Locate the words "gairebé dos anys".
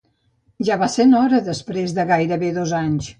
2.13-3.09